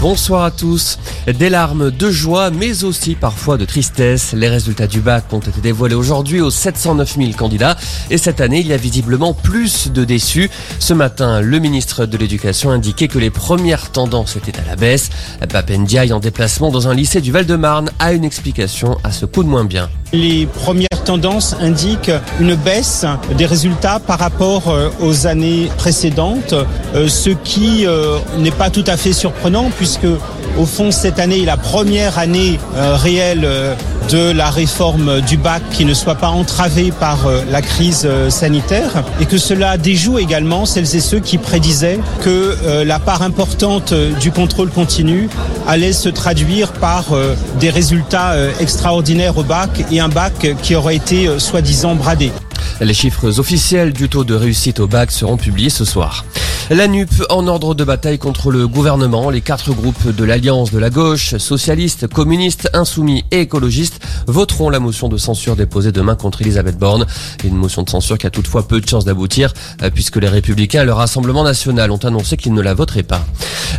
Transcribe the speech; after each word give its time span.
Bonsoir 0.00 0.44
à 0.44 0.52
tous. 0.52 0.96
Des 1.26 1.50
larmes 1.50 1.90
de 1.90 2.08
joie, 2.08 2.50
mais 2.50 2.84
aussi 2.84 3.16
parfois 3.16 3.56
de 3.56 3.64
tristesse. 3.64 4.32
Les 4.32 4.48
résultats 4.48 4.86
du 4.86 5.00
bac 5.00 5.24
ont 5.32 5.40
été 5.40 5.60
dévoilés 5.60 5.96
aujourd'hui 5.96 6.40
aux 6.40 6.50
709 6.50 7.16
000 7.16 7.32
candidats. 7.32 7.76
Et 8.08 8.16
cette 8.16 8.40
année, 8.40 8.60
il 8.60 8.68
y 8.68 8.72
a 8.72 8.76
visiblement 8.76 9.34
plus 9.34 9.90
de 9.90 10.04
déçus. 10.04 10.50
Ce 10.78 10.94
matin, 10.94 11.40
le 11.40 11.58
ministre 11.58 12.06
de 12.06 12.16
l'Éducation 12.16 12.70
indiquait 12.70 13.08
que 13.08 13.18
les 13.18 13.30
premières 13.30 13.90
tendances 13.90 14.36
étaient 14.36 14.56
à 14.60 14.64
la 14.64 14.76
baisse. 14.76 15.10
Papendiaï, 15.48 16.12
en 16.12 16.20
déplacement 16.20 16.70
dans 16.70 16.86
un 16.86 16.94
lycée 16.94 17.20
du 17.20 17.32
Val-de-Marne, 17.32 17.90
a 17.98 18.12
une 18.12 18.24
explication 18.24 18.98
à 19.02 19.10
ce 19.10 19.26
coup 19.26 19.42
de 19.42 19.48
moins 19.48 19.64
bien. 19.64 19.90
Les 20.12 20.46
premières 20.46 20.88
tendances 21.04 21.54
indiquent 21.60 22.10
une 22.40 22.54
baisse 22.54 23.04
des 23.36 23.44
résultats 23.44 23.98
par 23.98 24.18
rapport 24.18 24.68
euh, 24.68 24.88
aux 25.00 25.26
années 25.26 25.70
précédentes, 25.76 26.54
euh, 26.94 27.08
ce 27.08 27.28
qui 27.30 27.86
euh, 27.86 28.18
n'est 28.38 28.50
pas 28.50 28.70
tout 28.70 28.84
à 28.86 28.96
fait 28.96 29.12
surprenant 29.12 29.70
puisque 29.76 30.06
au 30.58 30.64
fond 30.64 30.90
cette 30.90 31.18
année 31.18 31.42
est 31.42 31.46
la 31.46 31.58
première 31.58 32.18
année 32.18 32.58
réelle 32.74 33.48
de 34.10 34.32
la 34.32 34.50
réforme 34.50 35.20
du 35.20 35.36
bac 35.36 35.62
qui 35.72 35.84
ne 35.84 35.94
soit 35.94 36.16
pas 36.16 36.30
entravée 36.30 36.90
par 36.90 37.18
la 37.50 37.62
crise 37.62 38.08
sanitaire 38.28 39.04
et 39.20 39.26
que 39.26 39.38
cela 39.38 39.76
déjoue 39.76 40.18
également 40.18 40.66
celles 40.66 40.96
et 40.96 41.00
ceux 41.00 41.20
qui 41.20 41.38
prédisaient 41.38 42.00
que 42.22 42.56
la 42.84 42.98
part 42.98 43.22
importante 43.22 43.94
du 43.94 44.32
contrôle 44.32 44.70
continu 44.70 45.28
allait 45.68 45.92
se 45.92 46.08
traduire 46.08 46.72
par 46.72 47.04
des 47.60 47.70
résultats 47.70 48.34
extraordinaires 48.58 49.38
au 49.38 49.44
bac 49.44 49.84
et 49.92 50.00
un 50.00 50.08
bac 50.08 50.56
qui 50.62 50.74
aurait 50.74 50.96
été 50.96 51.38
soi-disant 51.38 51.94
bradé. 51.94 52.32
Les 52.80 52.94
chiffres 52.94 53.40
officiels 53.40 53.92
du 53.92 54.08
taux 54.08 54.22
de 54.22 54.34
réussite 54.34 54.78
au 54.78 54.86
bac 54.86 55.10
seront 55.10 55.36
publiés 55.36 55.68
ce 55.68 55.84
soir. 55.84 56.24
La 56.70 56.86
NUP 56.86 57.10
en 57.30 57.46
ordre 57.48 57.74
de 57.74 57.82
bataille 57.82 58.18
contre 58.18 58.52
le 58.52 58.68
gouvernement. 58.68 59.30
Les 59.30 59.40
quatre 59.40 59.72
groupes 59.72 60.14
de 60.14 60.24
l'Alliance 60.24 60.70
de 60.70 60.78
la 60.78 60.90
gauche, 60.90 61.36
socialistes, 61.38 62.06
communistes, 62.06 62.68
insoumis 62.74 63.24
et 63.32 63.40
écologistes 63.40 64.00
voteront 64.26 64.68
la 64.68 64.78
motion 64.78 65.08
de 65.08 65.16
censure 65.16 65.56
déposée 65.56 65.90
demain 65.90 66.14
contre 66.14 66.42
Elisabeth 66.42 66.78
Borne. 66.78 67.06
Une 67.42 67.56
motion 67.56 67.82
de 67.82 67.90
censure 67.90 68.18
qui 68.18 68.26
a 68.26 68.30
toutefois 68.30 68.68
peu 68.68 68.80
de 68.80 68.88
chances 68.88 69.06
d'aboutir 69.06 69.54
euh, 69.82 69.90
puisque 69.90 70.16
les 70.16 70.28
Républicains 70.28 70.82
et 70.82 70.84
le 70.84 70.92
Rassemblement 70.92 71.42
national 71.42 71.90
ont 71.90 72.04
annoncé 72.04 72.36
qu'ils 72.36 72.54
ne 72.54 72.60
la 72.60 72.74
voteraient 72.74 73.02
pas. 73.02 73.24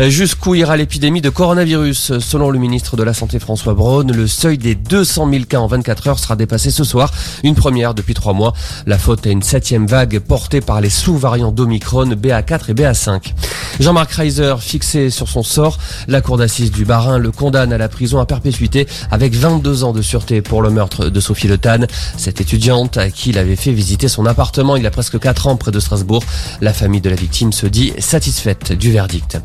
Euh, 0.00 0.08
jusqu'où 0.08 0.54
ira 0.54 0.76
l'épidémie 0.76 1.20
de 1.20 1.30
coronavirus? 1.30 2.18
Selon 2.20 2.50
le 2.50 2.58
ministre 2.58 2.96
de 2.96 3.02
la 3.02 3.14
Santé 3.14 3.40
François 3.40 3.74
Braun, 3.74 4.12
le 4.12 4.26
seuil 4.28 4.58
des 4.58 4.76
200 4.76 5.28
000 5.30 5.44
cas 5.44 5.58
en 5.58 5.66
24 5.66 6.06
heures 6.06 6.18
sera 6.20 6.36
dépassé 6.36 6.70
ce 6.70 6.84
soir. 6.84 7.10
Une 7.42 7.56
première 7.56 7.94
depuis 7.94 8.14
trois 8.14 8.32
mois. 8.32 8.54
La 8.88 8.98
faute 8.98 9.26
à 9.26 9.30
une 9.30 9.42
septième 9.42 9.84
vague 9.88 10.20
portée 10.20 10.60
par 10.60 10.80
les 10.80 10.90
sous-variants 10.90 11.50
d'Omicron 11.50 12.06
BA4 12.10 12.70
et 12.70 12.74
BA5. 12.74 13.32
Jean-Marc 13.80 14.12
Reiser, 14.12 14.54
fixé 14.60 15.10
sur 15.10 15.28
son 15.28 15.42
sort, 15.42 15.78
la 16.06 16.20
cour 16.20 16.36
d'assises 16.36 16.70
du 16.70 16.84
Barin 16.84 17.18
le 17.18 17.32
condamne 17.32 17.72
à 17.72 17.78
la 17.78 17.88
prison 17.88 18.20
à 18.20 18.26
perpétuité 18.26 18.86
avec 19.10 19.34
22 19.34 19.82
ans 19.82 19.92
de 19.92 20.02
sûreté 20.02 20.40
pour 20.40 20.62
le 20.62 20.70
meurtre 20.70 21.08
de 21.08 21.20
Sophie 21.20 21.48
Le 21.48 21.58
Tan, 21.58 21.86
cette 22.16 22.40
étudiante 22.40 22.96
à 22.96 23.10
qui 23.10 23.30
il 23.30 23.38
avait 23.38 23.56
fait 23.56 23.72
visiter 23.72 24.06
son 24.06 24.24
appartement 24.24 24.76
il 24.76 24.84
y 24.84 24.86
a 24.86 24.92
presque 24.92 25.18
4 25.18 25.48
ans 25.48 25.56
près 25.56 25.72
de 25.72 25.80
Strasbourg. 25.80 26.22
La 26.60 26.72
famille 26.72 27.00
de 27.00 27.10
la 27.10 27.16
victime 27.16 27.52
se 27.52 27.66
dit 27.66 27.92
satisfaite 27.98 28.72
du 28.72 28.92
verdict. 28.92 29.38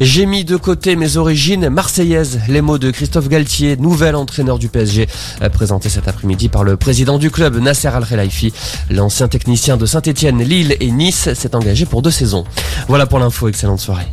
J'ai 0.00 0.24
mis 0.24 0.44
de 0.46 0.56
côté 0.56 0.96
mes 0.96 1.18
origines 1.18 1.68
marseillaises. 1.68 2.40
Les 2.48 2.62
mots 2.62 2.78
de 2.78 2.90
Christophe 2.90 3.28
Galtier, 3.28 3.76
nouvel 3.76 4.16
entraîneur 4.16 4.58
du 4.58 4.70
PSG, 4.70 5.06
présenté 5.52 5.90
cet 5.90 6.08
après-midi 6.08 6.48
par 6.48 6.64
le 6.64 6.78
président 6.78 7.18
du 7.18 7.30
club 7.30 7.58
Nasser 7.58 7.88
Al-Khelaifi. 7.88 8.54
L'ancien 8.90 9.28
technicien 9.28 9.76
de 9.76 9.84
Saint-Etienne, 9.84 10.42
Lille 10.42 10.74
et 10.80 10.90
Nice 10.90 11.34
s'est 11.34 11.54
engagé 11.54 11.84
pour 11.84 12.00
deux 12.00 12.10
saisons. 12.10 12.44
Voilà 12.88 13.04
pour 13.04 13.18
l'info, 13.18 13.48
excellente 13.48 13.80
soirée. 13.80 14.06